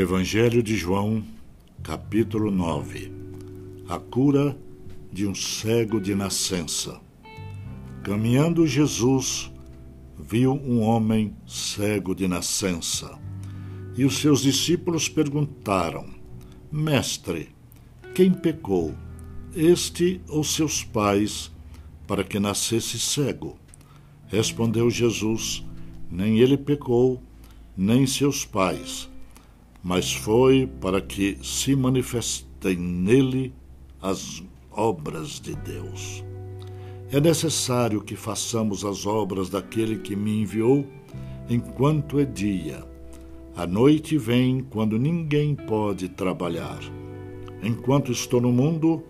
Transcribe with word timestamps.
Evangelho 0.00 0.62
de 0.62 0.74
João, 0.78 1.22
capítulo 1.82 2.50
9 2.50 3.12
A 3.86 3.98
cura 3.98 4.56
de 5.12 5.26
um 5.26 5.34
cego 5.34 6.00
de 6.00 6.14
nascença. 6.14 6.98
Caminhando 8.02 8.66
Jesus, 8.66 9.52
viu 10.18 10.54
um 10.54 10.80
homem 10.80 11.36
cego 11.46 12.14
de 12.14 12.26
nascença. 12.26 13.18
E 13.94 14.06
os 14.06 14.16
seus 14.16 14.40
discípulos 14.40 15.06
perguntaram: 15.06 16.06
Mestre, 16.72 17.50
quem 18.14 18.32
pecou, 18.32 18.94
este 19.54 20.18
ou 20.30 20.42
seus 20.42 20.82
pais, 20.82 21.52
para 22.06 22.24
que 22.24 22.40
nascesse 22.40 22.98
cego? 22.98 23.58
Respondeu 24.28 24.88
Jesus: 24.88 25.62
Nem 26.10 26.38
ele 26.38 26.56
pecou, 26.56 27.22
nem 27.76 28.06
seus 28.06 28.46
pais 28.46 29.09
mas 29.82 30.12
foi 30.12 30.66
para 30.80 31.00
que 31.00 31.38
se 31.42 31.74
manifestem 31.74 32.76
nele 32.76 33.52
as 34.00 34.42
obras 34.70 35.40
de 35.40 35.54
Deus. 35.56 36.24
É 37.10 37.20
necessário 37.20 38.00
que 38.02 38.14
façamos 38.14 38.84
as 38.84 39.06
obras 39.06 39.48
daquele 39.48 39.98
que 39.98 40.14
me 40.14 40.42
enviou 40.42 40.86
enquanto 41.48 42.20
é 42.20 42.24
dia. 42.24 42.84
A 43.56 43.66
noite 43.66 44.16
vem 44.16 44.62
quando 44.70 44.98
ninguém 44.98 45.54
pode 45.54 46.08
trabalhar. 46.08 46.78
Enquanto 47.62 48.12
estou 48.12 48.40
no 48.40 48.52
mundo, 48.52 49.02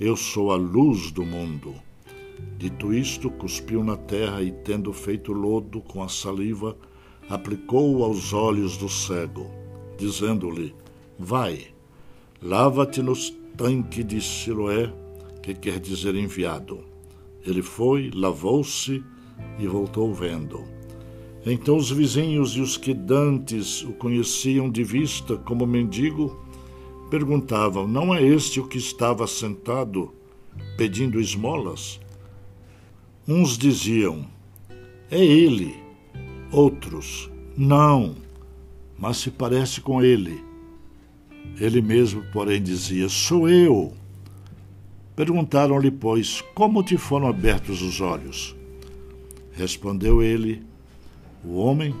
eu 0.00 0.16
sou 0.16 0.50
a 0.50 0.56
luz 0.56 1.10
do 1.12 1.24
mundo. 1.24 1.74
Dito 2.58 2.92
isto, 2.92 3.30
cuspiu 3.30 3.84
na 3.84 3.96
terra 3.96 4.42
e, 4.42 4.50
tendo 4.50 4.92
feito 4.92 5.32
lodo 5.32 5.80
com 5.80 6.02
a 6.02 6.08
saliva, 6.08 6.76
aplicou-o 7.28 8.02
aos 8.02 8.32
olhos 8.32 8.76
do 8.76 8.88
cego 8.88 9.65
dizendo-lhe: 9.96 10.74
Vai, 11.18 11.66
lava-te 12.42 13.02
no 13.02 13.14
tanque 13.56 14.04
de 14.04 14.20
Siloé, 14.20 14.92
que 15.42 15.54
quer 15.54 15.80
dizer 15.80 16.14
enviado. 16.14 16.84
Ele 17.44 17.62
foi, 17.62 18.10
lavou-se 18.12 19.02
e 19.58 19.66
voltou 19.66 20.12
vendo. 20.12 20.64
Então 21.44 21.76
os 21.76 21.90
vizinhos 21.90 22.56
e 22.56 22.60
os 22.60 22.76
que 22.76 22.92
dantes 22.92 23.82
o 23.82 23.92
conheciam 23.92 24.68
de 24.68 24.82
vista 24.82 25.36
como 25.36 25.66
mendigo 25.66 26.36
perguntavam: 27.08 27.86
Não 27.86 28.12
é 28.12 28.22
este 28.22 28.58
o 28.58 28.66
que 28.66 28.78
estava 28.78 29.26
sentado 29.26 30.12
pedindo 30.76 31.20
esmolas? 31.20 32.00
Uns 33.28 33.56
diziam: 33.56 34.26
É 35.10 35.24
ele. 35.24 35.76
Outros: 36.50 37.30
Não 37.56 38.25
mas 38.98 39.18
se 39.18 39.30
parece 39.30 39.80
com 39.80 40.02
ele. 40.02 40.42
Ele 41.60 41.80
mesmo, 41.80 42.22
porém, 42.32 42.62
dizia: 42.62 43.08
Sou 43.08 43.48
eu. 43.48 43.92
Perguntaram-lhe, 45.14 45.90
pois, 45.90 46.42
como 46.54 46.82
te 46.82 46.96
foram 46.96 47.28
abertos 47.28 47.80
os 47.82 48.00
olhos? 48.00 48.54
Respondeu 49.52 50.22
ele: 50.22 50.62
O 51.44 51.56
homem, 51.56 51.94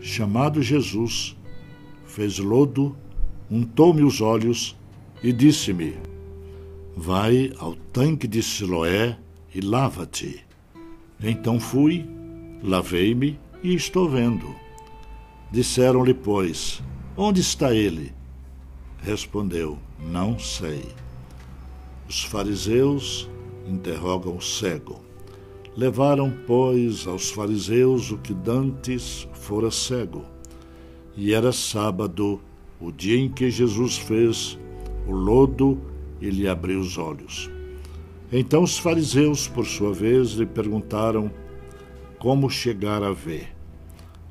chamado 0.00 0.62
Jesus, 0.62 1.36
fez 2.06 2.38
lodo, 2.38 2.96
untou-me 3.50 4.02
os 4.02 4.20
olhos 4.20 4.76
e 5.22 5.32
disse-me: 5.32 5.94
Vai 6.96 7.52
ao 7.58 7.74
tanque 7.92 8.26
de 8.26 8.42
Siloé 8.42 9.18
e 9.54 9.60
lava-te. 9.60 10.44
Então 11.22 11.60
fui, 11.60 12.04
lavei-me 12.62 13.38
e 13.62 13.74
estou 13.74 14.08
vendo. 14.08 14.61
Disseram-lhe, 15.52 16.14
pois, 16.14 16.82
onde 17.14 17.42
está 17.42 17.74
ele? 17.74 18.10
Respondeu, 19.02 19.78
não 19.98 20.38
sei. 20.38 20.82
Os 22.08 22.24
fariseus 22.24 23.28
interrogam 23.68 24.34
o 24.34 24.40
cego. 24.40 25.02
Levaram, 25.76 26.32
pois, 26.46 27.06
aos 27.06 27.30
fariseus 27.30 28.10
o 28.10 28.16
que 28.16 28.32
dantes 28.32 29.28
fora 29.34 29.70
cego. 29.70 30.24
E 31.14 31.34
era 31.34 31.52
sábado, 31.52 32.40
o 32.80 32.90
dia 32.90 33.18
em 33.18 33.28
que 33.28 33.50
Jesus 33.50 33.98
fez 33.98 34.58
o 35.06 35.12
lodo 35.12 35.78
e 36.18 36.30
lhe 36.30 36.48
abriu 36.48 36.80
os 36.80 36.96
olhos. 36.96 37.50
Então 38.32 38.62
os 38.62 38.78
fariseus, 38.78 39.48
por 39.48 39.66
sua 39.66 39.92
vez, 39.92 40.30
lhe 40.30 40.46
perguntaram 40.46 41.30
como 42.18 42.48
chegar 42.48 43.02
a 43.02 43.12
ver. 43.12 43.54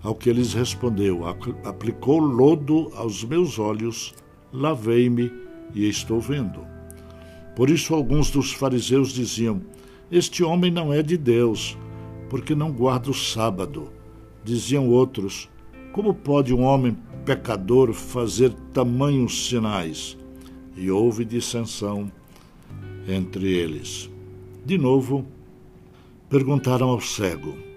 Ao 0.04 0.16
que 0.16 0.34
lhes 0.34 0.54
respondeu: 0.54 1.22
Aplicou 1.64 2.20
lodo 2.20 2.92
aos 2.96 3.24
meus 3.24 3.60
olhos, 3.60 4.14
lavei-me 4.52 5.32
e 5.76 5.88
estou 5.88 6.20
vendo. 6.20 6.66
Por 7.56 7.70
isso, 7.70 7.94
alguns 7.94 8.32
dos 8.32 8.52
fariseus 8.52 9.12
diziam: 9.14 9.62
Este 10.12 10.44
homem 10.44 10.72
não 10.72 10.92
é 10.92 11.04
de 11.04 11.18
Deus, 11.18 11.78
porque 12.30 12.56
não 12.56 12.72
guarda 12.72 13.12
o 13.12 13.14
sábado. 13.14 13.90
Diziam 14.44 14.90
outros: 14.90 15.50
Como 15.92 16.14
pode 16.14 16.54
um 16.54 16.64
homem 16.64 16.98
pecador 17.24 17.94
fazer 17.94 18.52
tamanhos 18.74 19.48
sinais? 19.48 20.18
E 20.76 20.90
houve 20.90 21.24
dissensão 21.26 22.12
entre 23.08 23.52
eles. 23.52 24.10
De 24.66 24.78
novo, 24.78 25.26
perguntaram 26.30 26.90
ao 26.90 27.02
cego: 27.02 27.71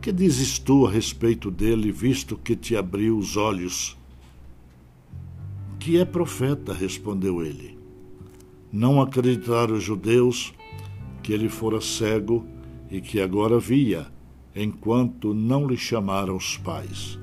que 0.00 0.12
dizes 0.12 0.58
tu 0.58 0.86
a 0.86 0.90
respeito 0.90 1.50
dele, 1.50 1.90
visto 1.90 2.36
que 2.36 2.54
te 2.54 2.76
abriu 2.76 3.16
os 3.16 3.36
olhos? 3.36 3.96
Que 5.78 5.98
é 5.98 6.04
profeta, 6.04 6.74
respondeu 6.74 7.42
ele. 7.42 7.78
Não 8.70 9.00
acreditaram 9.00 9.76
os 9.76 9.82
judeus 9.82 10.52
que 11.22 11.32
ele 11.32 11.48
fora 11.48 11.80
cego 11.80 12.46
e 12.90 13.00
que 13.00 13.20
agora 13.20 13.58
via, 13.58 14.06
enquanto 14.54 15.32
não 15.32 15.66
lhe 15.66 15.76
chamaram 15.76 16.36
os 16.36 16.58
pais. 16.58 17.18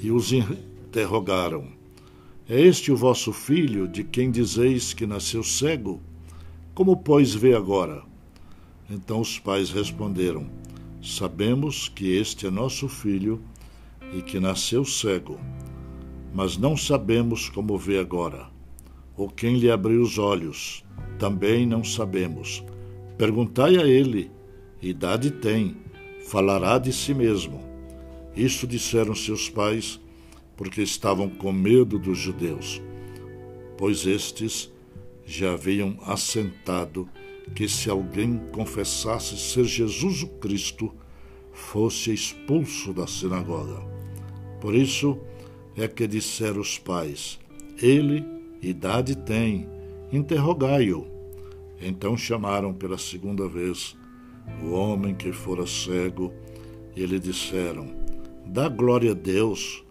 E 0.00 0.10
os 0.10 0.30
interrogaram: 0.32 1.68
É 2.48 2.60
este 2.60 2.92
o 2.92 2.96
vosso 2.96 3.32
filho, 3.32 3.88
de 3.88 4.04
quem 4.04 4.30
dizeis 4.30 4.94
que 4.94 5.06
nasceu 5.06 5.42
cego? 5.42 6.00
Como, 6.74 6.96
pois, 6.96 7.34
vê 7.34 7.54
agora? 7.54 8.02
Então 8.88 9.20
os 9.20 9.38
pais 9.38 9.70
responderam: 9.70 10.46
Sabemos 11.06 11.86
que 11.86 12.16
este 12.16 12.46
é 12.46 12.50
nosso 12.50 12.88
filho 12.88 13.38
e 14.16 14.22
que 14.22 14.40
nasceu 14.40 14.86
cego, 14.86 15.38
mas 16.32 16.56
não 16.56 16.78
sabemos 16.78 17.46
como 17.50 17.76
vê 17.76 17.98
agora. 17.98 18.46
Ou 19.14 19.28
quem 19.28 19.58
lhe 19.58 19.70
abriu 19.70 20.00
os 20.00 20.16
olhos, 20.16 20.82
também 21.18 21.66
não 21.66 21.84
sabemos. 21.84 22.64
Perguntai 23.18 23.76
a 23.76 23.86
ele, 23.86 24.30
idade 24.80 25.30
tem, 25.30 25.76
falará 26.26 26.78
de 26.78 26.90
si 26.90 27.12
mesmo. 27.12 27.60
Isso 28.34 28.66
disseram 28.66 29.14
seus 29.14 29.50
pais, 29.50 30.00
porque 30.56 30.80
estavam 30.80 31.28
com 31.28 31.52
medo 31.52 31.98
dos 31.98 32.16
judeus, 32.16 32.80
pois 33.76 34.06
estes 34.06 34.72
já 35.26 35.52
haviam 35.52 35.98
assentado 36.06 37.06
que 37.54 37.68
se 37.68 37.90
alguém 37.90 38.40
confessasse 38.52 39.36
ser 39.36 39.64
Jesus 39.64 40.22
o 40.22 40.28
Cristo, 40.28 40.94
fosse 41.52 42.12
expulso 42.12 42.92
da 42.92 43.06
sinagoga. 43.06 43.80
Por 44.60 44.74
isso 44.74 45.18
é 45.76 45.86
que 45.86 46.06
disseram 46.06 46.60
os 46.60 46.78
pais: 46.78 47.38
Ele 47.80 48.24
idade 48.62 49.16
tem, 49.16 49.68
interrogai-o. 50.12 51.06
Então 51.80 52.16
chamaram 52.16 52.72
pela 52.72 52.96
segunda 52.96 53.46
vez 53.48 53.96
o 54.62 54.70
homem 54.72 55.14
que 55.14 55.32
fora 55.32 55.66
cego 55.66 56.32
e 56.96 57.04
lhe 57.04 57.18
disseram: 57.18 57.86
Dá 58.46 58.68
glória 58.68 59.12
a 59.12 59.14
Deus. 59.14 59.84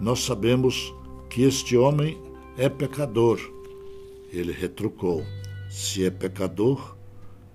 Nós 0.00 0.20
sabemos 0.20 0.94
que 1.30 1.42
este 1.42 1.76
homem 1.76 2.18
é 2.56 2.68
pecador. 2.68 3.40
Ele 4.32 4.52
retrucou: 4.52 5.24
se 5.74 6.06
é 6.06 6.10
pecador, 6.10 6.96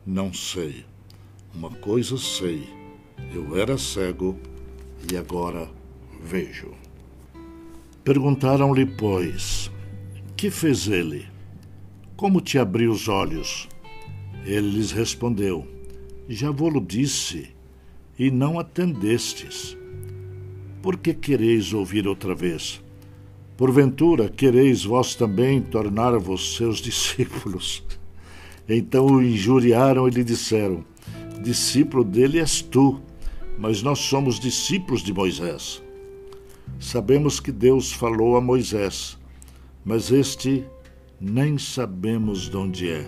não 0.06 0.33
sei. 0.33 0.83
Uma 1.56 1.69
coisa 1.69 2.18
sei: 2.18 2.68
eu 3.33 3.56
era 3.56 3.77
cego 3.77 4.38
e 5.10 5.16
agora 5.16 5.69
vejo. 6.21 6.74
Perguntaram-lhe, 8.04 8.86
pois, 8.86 9.71
que 10.36 10.51
fez 10.51 10.88
ele? 10.89 11.27
Como 12.18 12.42
te 12.42 12.60
abriu 12.60 12.92
os 12.92 13.07
olhos? 13.07 13.69
Ele 14.45 14.69
lhes 14.69 14.92
respondeu: 14.92 15.66
Já 16.27 16.51
vou-lo 16.51 16.81
disse, 16.81 17.56
e 18.18 18.30
não 18.30 18.60
atendestes. 18.60 19.77
Por 20.81 20.98
que 20.98 21.13
quereis 21.13 21.74
ouvir 21.74 22.06
outra 22.06 22.36
vez? 22.36 22.83
Porventura 23.56 24.27
quereis 24.27 24.83
vós 24.83 25.16
também 25.16 25.62
tornar-vos 25.62 26.57
seus 26.57 26.80
discípulos? 26.83 27.81
Então 28.69 29.07
o 29.07 29.24
injuriaram 29.24 30.07
e 30.07 30.12
lhe 30.12 30.24
disseram: 30.24 30.86
discípulo 31.42 32.04
dele 32.04 32.39
és 32.39 32.62
tu, 32.62 33.01
mas 33.57 33.81
nós 33.81 34.00
somos 34.00 34.39
discípulos 34.39 35.01
de 35.01 35.12
Moisés. 35.12 35.81
Sabemos 36.80 37.39
que 37.39 37.51
Deus 37.51 37.92
falou 37.92 38.38
a 38.38 38.42
Moisés, 38.42 39.18
mas 39.83 40.12
este 40.12 40.63
nem 41.19 41.57
sabemos 41.57 42.50
de 42.50 42.56
onde 42.56 42.89
é. 42.89 43.06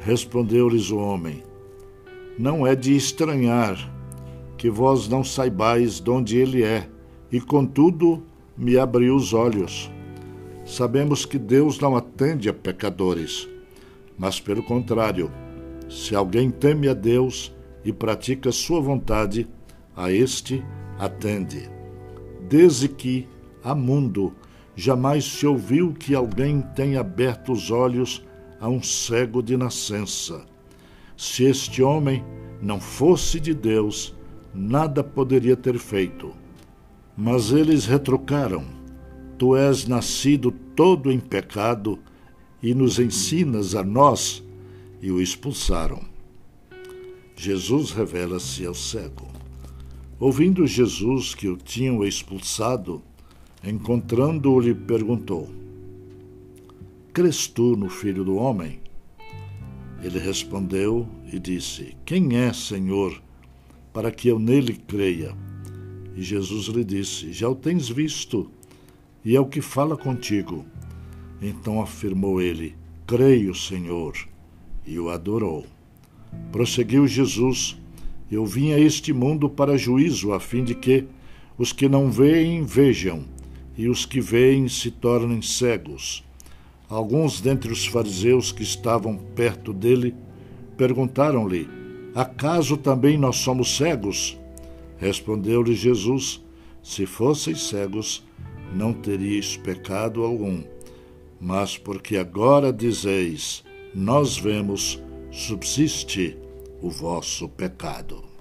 Respondeu-lhes 0.00 0.90
o 0.90 0.96
homem: 0.96 1.42
Não 2.38 2.66
é 2.66 2.74
de 2.74 2.96
estranhar 2.96 3.92
que 4.56 4.70
vós 4.70 5.08
não 5.08 5.22
saibais 5.22 6.00
de 6.00 6.08
onde 6.08 6.38
ele 6.38 6.62
é, 6.62 6.88
e 7.30 7.38
contudo 7.40 8.22
me 8.56 8.78
abriu 8.78 9.14
os 9.14 9.34
olhos. 9.34 9.90
Sabemos 10.64 11.26
que 11.26 11.38
Deus 11.38 11.78
não 11.78 11.94
atende 11.94 12.48
a 12.48 12.54
pecadores, 12.54 13.46
mas 14.18 14.40
pelo 14.40 14.62
contrário, 14.62 15.30
se 15.88 16.14
alguém 16.14 16.50
teme 16.50 16.88
a 16.88 16.94
Deus 16.94 17.54
e 17.84 17.92
pratica 17.92 18.50
sua 18.52 18.80
vontade, 18.80 19.48
a 19.96 20.10
este 20.10 20.64
atende. 20.98 21.68
Desde 22.48 22.88
que 22.88 23.28
há 23.62 23.74
mundo, 23.74 24.34
jamais 24.74 25.24
se 25.24 25.46
ouviu 25.46 25.92
que 25.92 26.14
alguém 26.14 26.60
tenha 26.74 27.00
aberto 27.00 27.52
os 27.52 27.70
olhos 27.70 28.24
a 28.60 28.68
um 28.68 28.82
cego 28.82 29.42
de 29.42 29.56
nascença. 29.56 30.44
Se 31.16 31.44
este 31.44 31.82
homem 31.82 32.24
não 32.60 32.80
fosse 32.80 33.38
de 33.38 33.54
Deus, 33.54 34.14
nada 34.54 35.04
poderia 35.04 35.56
ter 35.56 35.78
feito. 35.78 36.32
Mas 37.16 37.52
eles 37.52 37.86
retrucaram: 37.86 38.64
Tu 39.38 39.56
és 39.56 39.86
nascido 39.86 40.50
todo 40.50 41.12
em 41.12 41.20
pecado 41.20 41.98
e 42.64 42.72
nos 42.72 42.98
ensinas 42.98 43.74
a 43.74 43.84
nós, 43.84 44.42
e 45.02 45.10
o 45.10 45.20
expulsaram. 45.20 46.00
Jesus 47.36 47.90
revela-se 47.90 48.64
ao 48.64 48.72
cego. 48.72 49.28
Ouvindo 50.18 50.66
Jesus 50.66 51.34
que 51.34 51.46
o 51.46 51.58
tinham 51.58 52.02
expulsado, 52.02 53.02
encontrando-o, 53.62 54.58
lhe 54.58 54.74
perguntou: 54.74 55.50
Crês 57.12 57.46
tu 57.46 57.76
no 57.76 57.90
Filho 57.90 58.24
do 58.24 58.36
Homem? 58.36 58.80
Ele 60.02 60.18
respondeu 60.18 61.06
e 61.30 61.38
disse: 61.38 61.94
Quem 62.06 62.38
é, 62.38 62.50
Senhor, 62.54 63.22
para 63.92 64.10
que 64.10 64.28
eu 64.28 64.38
nele 64.38 64.72
creia? 64.72 65.36
E 66.16 66.22
Jesus 66.22 66.68
lhe 66.68 66.82
disse: 66.82 67.30
Já 67.30 67.46
o 67.46 67.54
tens 67.54 67.90
visto, 67.90 68.50
e 69.22 69.36
é 69.36 69.40
o 69.40 69.44
que 69.44 69.60
fala 69.60 69.98
contigo. 69.98 70.64
Então 71.46 71.82
afirmou 71.82 72.40
ele: 72.40 72.74
Creio, 73.06 73.54
Senhor, 73.54 74.14
e 74.86 74.98
o 74.98 75.10
adorou. 75.10 75.66
Prosseguiu 76.50 77.06
Jesus: 77.06 77.78
Eu 78.32 78.46
vim 78.46 78.72
a 78.72 78.80
este 78.80 79.12
mundo 79.12 79.50
para 79.50 79.76
juízo, 79.76 80.32
a 80.32 80.40
fim 80.40 80.64
de 80.64 80.74
que 80.74 81.04
os 81.58 81.70
que 81.70 81.86
não 81.86 82.10
veem 82.10 82.64
vejam, 82.64 83.26
e 83.76 83.90
os 83.90 84.06
que 84.06 84.22
veem 84.22 84.68
se 84.68 84.90
tornem 84.90 85.42
cegos. 85.42 86.24
Alguns 86.88 87.42
dentre 87.42 87.70
os 87.70 87.84
fariseus 87.84 88.50
que 88.50 88.62
estavam 88.62 89.14
perto 89.14 89.74
dele 89.74 90.14
perguntaram-lhe: 90.78 91.68
Acaso 92.14 92.78
também 92.78 93.18
nós 93.18 93.36
somos 93.36 93.76
cegos? 93.76 94.38
Respondeu-lhe 94.96 95.74
Jesus: 95.74 96.42
Se 96.82 97.04
fosseis 97.04 97.64
cegos, 97.64 98.24
não 98.74 98.94
teríeis 98.94 99.58
pecado 99.58 100.22
algum. 100.22 100.72
Mas 101.40 101.76
porque 101.76 102.16
agora 102.16 102.72
dizeis: 102.72 103.64
Nós 103.94 104.36
vemos, 104.36 105.02
subsiste 105.30 106.38
o 106.80 106.90
vosso 106.90 107.48
pecado. 107.48 108.33